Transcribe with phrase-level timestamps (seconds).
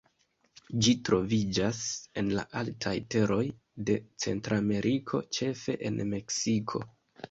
[0.85, 1.83] Ĝi troviĝas
[2.23, 3.41] en la altaj teroj
[3.93, 6.89] de Centrameriko, ĉefe en Meksiko.